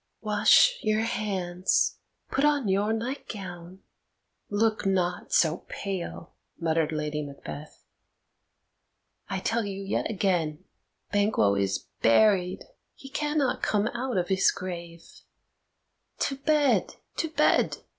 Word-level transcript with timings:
"Wash 0.21 0.79
your 0.81 1.01
hands; 1.01 1.99
put 2.31 2.43
on 2.43 2.67
your 2.67 2.91
nightgown, 2.91 3.83
look 4.49 4.83
not 4.83 5.31
so 5.31 5.63
pale!" 5.69 6.33
muttered 6.59 6.91
Lady 6.91 7.21
Macbeth. 7.21 7.85
"I 9.29 9.37
tell 9.37 9.63
you 9.63 9.83
yet 9.83 10.09
again, 10.09 10.63
Banquo 11.11 11.53
is 11.53 11.85
buried; 12.01 12.63
he 12.95 13.09
cannot 13.09 13.61
come 13.61 13.85
out 13.89 14.17
of 14.17 14.29
his 14.29 14.49
grave. 14.49 15.05
To 16.21 16.35
bed, 16.35 16.95
to 17.17 17.29
bed! 17.29 17.77